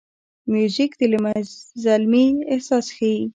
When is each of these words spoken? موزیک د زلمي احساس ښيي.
موزیک 0.51 0.91
د 0.99 1.01
زلمي 1.83 2.27
احساس 2.53 2.85
ښيي. 2.95 3.19